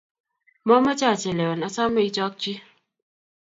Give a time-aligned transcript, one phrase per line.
[0.67, 2.53] Momoche achelewan asome ichokchi.